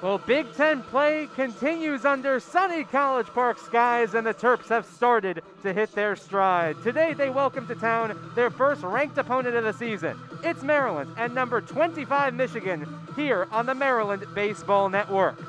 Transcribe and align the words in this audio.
Well, 0.00 0.18
Big 0.18 0.54
Ten 0.54 0.84
play 0.84 1.28
continues 1.34 2.04
under 2.04 2.38
sunny 2.38 2.84
College 2.84 3.26
Park 3.26 3.58
skies, 3.58 4.14
and 4.14 4.24
the 4.24 4.32
Terps 4.32 4.68
have 4.68 4.86
started 4.86 5.42
to 5.62 5.72
hit 5.72 5.92
their 5.92 6.14
stride. 6.14 6.80
Today, 6.84 7.14
they 7.14 7.30
welcome 7.30 7.66
to 7.66 7.74
town 7.74 8.16
their 8.36 8.48
first 8.48 8.84
ranked 8.84 9.18
opponent 9.18 9.56
of 9.56 9.64
the 9.64 9.72
season. 9.72 10.16
It's 10.44 10.62
Maryland 10.62 11.12
and 11.18 11.34
number 11.34 11.60
25 11.60 12.32
Michigan 12.32 12.86
here 13.16 13.48
on 13.50 13.66
the 13.66 13.74
Maryland 13.74 14.24
Baseball 14.36 14.88
Network. 14.88 15.44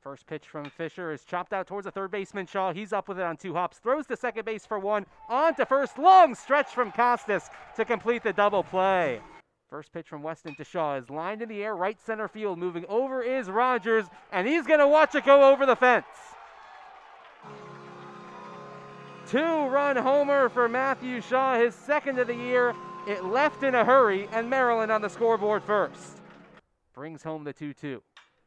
First 0.00 0.28
pitch 0.28 0.46
from 0.46 0.66
Fisher 0.66 1.10
is 1.10 1.24
chopped 1.24 1.52
out 1.52 1.66
towards 1.66 1.86
the 1.86 1.90
third 1.90 2.12
baseman 2.12 2.46
Shaw. 2.46 2.72
He's 2.72 2.92
up 2.92 3.08
with 3.08 3.18
it 3.18 3.24
on 3.24 3.36
two 3.36 3.52
hops, 3.52 3.78
throws 3.78 4.06
to 4.06 4.16
second 4.16 4.44
base 4.44 4.64
for 4.64 4.78
one, 4.78 5.06
on 5.28 5.56
to 5.56 5.66
first. 5.66 5.98
Long 5.98 6.36
stretch 6.36 6.68
from 6.68 6.92
Costes 6.92 7.50
to 7.74 7.84
complete 7.84 8.22
the 8.22 8.32
double 8.32 8.62
play. 8.62 9.20
First 9.68 9.92
pitch 9.92 10.08
from 10.08 10.22
Weston 10.22 10.54
to 10.54 10.64
Shaw 10.64 10.96
is 10.96 11.10
lined 11.10 11.42
in 11.42 11.48
the 11.50 11.62
air, 11.62 11.76
right 11.76 11.98
center 12.00 12.26
field. 12.26 12.58
Moving 12.58 12.86
over 12.88 13.22
is 13.22 13.50
Rogers, 13.50 14.06
and 14.32 14.48
he's 14.48 14.66
going 14.66 14.80
to 14.80 14.88
watch 14.88 15.14
it 15.14 15.26
go 15.26 15.52
over 15.52 15.66
the 15.66 15.76
fence. 15.76 16.06
Two 19.28 19.66
run 19.66 19.96
homer 19.96 20.48
for 20.48 20.70
Matthew 20.70 21.20
Shaw, 21.20 21.58
his 21.58 21.74
second 21.74 22.18
of 22.18 22.28
the 22.28 22.34
year. 22.34 22.74
It 23.06 23.26
left 23.26 23.62
in 23.62 23.74
a 23.74 23.84
hurry, 23.84 24.26
and 24.32 24.48
Maryland 24.48 24.90
on 24.90 25.02
the 25.02 25.10
scoreboard 25.10 25.62
first. 25.62 26.22
Brings 26.94 27.22
home 27.22 27.44
the 27.44 27.52
2 27.52 27.74
2. 27.74 28.02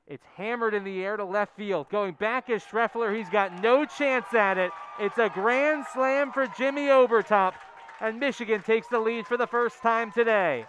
It's 0.08 0.26
hammered 0.36 0.74
in 0.74 0.84
the 0.84 1.04
air 1.04 1.18
to 1.18 1.24
left 1.24 1.56
field. 1.56 1.88
Going 1.90 2.16
back 2.16 2.50
is 2.50 2.64
Schreffler. 2.64 3.16
He's 3.16 3.30
got 3.30 3.62
no 3.62 3.86
chance 3.86 4.34
at 4.34 4.58
it. 4.58 4.72
It's 5.00 5.20
a 5.20 5.30
grand 5.30 5.86
slam 5.94 6.32
for 6.32 6.48
Jimmy 6.58 6.88
Obertop, 6.88 7.54
and 8.02 8.20
Michigan 8.20 8.64
takes 8.64 8.88
the 8.88 9.00
lead 9.00 9.28
for 9.28 9.38
the 9.38 9.48
first 9.48 9.84
time 9.84 10.12
today. 10.12 10.66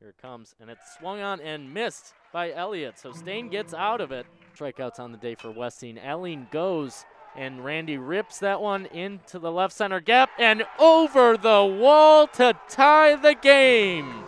Here 0.00 0.10
it 0.10 0.22
comes, 0.22 0.54
and 0.60 0.70
it's 0.70 0.96
swung 0.96 1.20
on 1.20 1.40
and 1.40 1.74
missed 1.74 2.14
by 2.32 2.52
Elliott. 2.52 3.00
So 3.00 3.10
Stain 3.10 3.48
gets 3.48 3.74
out 3.74 4.00
of 4.00 4.12
it. 4.12 4.26
Strikeouts 4.56 5.00
on 5.00 5.10
the 5.10 5.18
day 5.18 5.34
for 5.34 5.50
Weston. 5.50 5.98
Elling 5.98 6.46
goes, 6.52 7.04
and 7.36 7.64
Randy 7.64 7.98
rips 7.98 8.38
that 8.38 8.60
one 8.60 8.86
into 8.86 9.40
the 9.40 9.50
left 9.50 9.74
center 9.74 9.98
gap 9.98 10.30
and 10.38 10.64
over 10.78 11.36
the 11.36 11.64
wall 11.64 12.28
to 12.28 12.56
tie 12.68 13.16
the 13.16 13.34
game. 13.34 14.22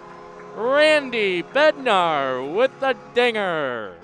Randy 0.57 1.45
Bednar 1.45 2.53
with 2.53 2.73
the 2.81 2.97
dinger. 3.15 3.95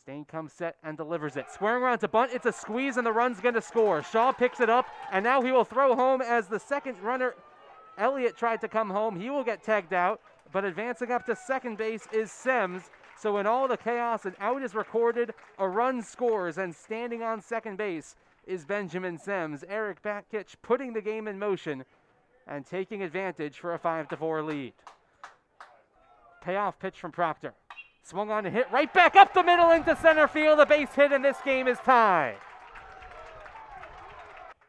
Stain 0.00 0.24
comes 0.24 0.52
set 0.52 0.74
and 0.82 0.96
delivers 0.96 1.36
it. 1.36 1.46
Squaring 1.52 1.84
around 1.84 2.00
to 2.00 2.08
bunt. 2.08 2.32
It's 2.34 2.46
a 2.46 2.52
squeeze, 2.52 2.96
and 2.96 3.06
the 3.06 3.12
run's 3.12 3.38
going 3.38 3.54
to 3.54 3.62
score. 3.62 4.02
Shaw 4.02 4.32
picks 4.32 4.58
it 4.58 4.68
up, 4.68 4.86
and 5.12 5.22
now 5.22 5.40
he 5.40 5.52
will 5.52 5.64
throw 5.64 5.94
home 5.94 6.20
as 6.20 6.48
the 6.48 6.58
second 6.58 7.00
runner, 7.00 7.36
Elliott, 7.96 8.36
tried 8.36 8.60
to 8.62 8.68
come 8.68 8.90
home. 8.90 9.20
He 9.20 9.30
will 9.30 9.44
get 9.44 9.62
tagged 9.62 9.92
out 9.92 10.20
but 10.52 10.64
advancing 10.64 11.10
up 11.10 11.26
to 11.26 11.34
second 11.34 11.78
base 11.78 12.06
is 12.12 12.30
Sems. 12.30 12.82
So 13.18 13.38
in 13.38 13.46
all 13.46 13.68
the 13.68 13.76
chaos, 13.76 14.24
an 14.24 14.34
out 14.40 14.62
is 14.62 14.74
recorded, 14.74 15.32
a 15.58 15.68
run 15.68 16.02
scores, 16.02 16.58
and 16.58 16.74
standing 16.74 17.22
on 17.22 17.40
second 17.40 17.78
base 17.78 18.16
is 18.46 18.64
Benjamin 18.64 19.18
Sems. 19.18 19.64
Erik 19.68 20.02
Bakich 20.02 20.56
putting 20.62 20.92
the 20.92 21.00
game 21.00 21.28
in 21.28 21.38
motion 21.38 21.84
and 22.46 22.66
taking 22.66 23.02
advantage 23.02 23.58
for 23.58 23.74
a 23.74 23.78
5 23.78 24.08
to 24.08 24.16
4 24.16 24.42
lead. 24.42 24.72
Payoff 26.42 26.78
pitch 26.78 26.98
from 26.98 27.12
Proctor. 27.12 27.54
Swung 28.02 28.30
on 28.30 28.44
and 28.46 28.54
hit 28.54 28.66
right 28.72 28.92
back 28.92 29.14
up 29.14 29.32
the 29.32 29.44
middle 29.44 29.70
into 29.70 29.94
center 29.96 30.26
field. 30.26 30.58
A 30.58 30.66
base 30.66 30.92
hit, 30.92 31.12
and 31.12 31.24
this 31.24 31.38
game 31.44 31.68
is 31.68 31.78
tied. 31.84 32.36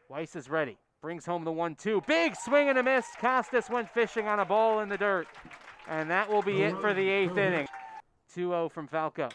Weiss 0.08 0.36
is 0.36 0.48
ready. 0.48 0.78
Brings 1.02 1.26
home 1.26 1.44
the 1.44 1.50
1 1.50 1.74
2. 1.74 2.02
Big 2.06 2.36
swing 2.36 2.68
and 2.68 2.78
a 2.78 2.82
miss. 2.82 3.06
Costes 3.20 3.68
went 3.68 3.90
fishing 3.90 4.28
on 4.28 4.38
a 4.38 4.44
ball 4.44 4.80
in 4.80 4.88
the 4.88 4.96
dirt. 4.96 5.26
And 5.88 6.10
that 6.10 6.30
will 6.30 6.42
be 6.42 6.62
it 6.62 6.78
for 6.80 6.94
the 6.94 7.08
eighth 7.08 7.36
inning. 7.36 7.68
2 8.34 8.48
0 8.48 8.68
from 8.68 8.86
Falco. 8.86 9.28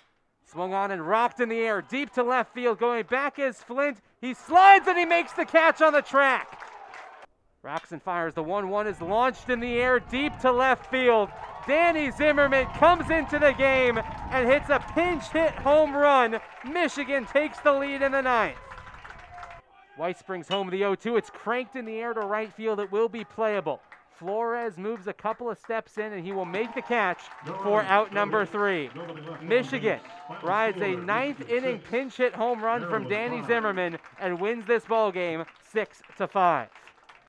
Swung 0.46 0.74
on 0.74 0.92
and 0.92 1.08
rocked 1.08 1.40
in 1.40 1.50
the 1.50 1.60
air, 1.60 1.82
deep 1.82 2.12
to 2.14 2.24
left 2.24 2.54
field. 2.54 2.80
Going 2.80 3.04
back 3.04 3.38
is 3.38 3.62
Flint. 3.62 4.00
He 4.20 4.34
slides 4.34 4.88
and 4.88 4.98
he 4.98 5.06
makes 5.06 5.32
the 5.34 5.46
catch 5.46 5.82
on 5.82 5.94
the 5.94 6.02
track. 6.02 6.64
Rocks 7.62 7.92
and 7.92 8.02
fires. 8.02 8.34
The 8.34 8.44
1 8.44 8.70
1 8.70 8.88
is 8.88 9.00
launched 9.00 9.50
in 9.50 9.60
the 9.60 9.76
air, 9.76 10.00
deep 10.00 10.38
to 10.40 10.52
left 10.52 10.90
field. 10.90 11.30
Danny 11.68 12.10
Zimmerman 12.10 12.66
comes 12.78 13.12
into 13.12 13.38
the 13.38 13.52
game 13.52 14.00
and 14.32 14.48
hits 14.48 14.70
a 14.70 14.80
pinch 14.96 15.26
hit 15.28 15.52
home 15.52 15.96
run. 15.96 16.40
Michigan 16.68 17.26
takes 17.26 17.60
the 17.60 17.72
lead 17.72 18.02
in 18.02 18.12
the 18.12 18.22
ninth. 18.22 18.58
White 19.98 20.18
Springs 20.18 20.48
home 20.48 20.70
the 20.70 20.80
0 20.80 20.96
2. 20.96 21.18
It's 21.18 21.30
cranked 21.30 21.76
in 21.76 21.86
the 21.86 22.00
air 22.00 22.14
to 22.14 22.22
right 22.22 22.52
field. 22.52 22.80
It 22.80 22.92
will 22.92 23.10
be 23.10 23.24
playable. 23.24 23.82
Flores 24.20 24.78
moves 24.78 25.08
a 25.08 25.14
couple 25.14 25.50
of 25.50 25.58
steps 25.58 25.98
in 25.98 26.12
and 26.12 26.26
he 26.26 26.34
will 26.34 26.46
make 26.46 26.76
the 26.76 26.82
catch 26.82 27.22
for 27.64 27.84
out 27.84 28.14
number 28.14 28.46
three. 28.46 28.90
Michigan 29.42 30.02
rides 30.44 30.82
a 30.82 30.96
ninth 30.98 31.50
inning 31.50 31.80
pinch 31.80 32.18
hit 32.18 32.36
home 32.36 32.62
run 32.62 32.88
from 32.90 33.08
Danny 33.08 33.42
Zimmerman 33.48 33.98
and 34.20 34.40
wins 34.42 34.66
this 34.66 34.84
ball 34.84 35.12
game 35.14 35.46
six 35.72 36.02
to 36.18 36.28
five. 36.28 36.68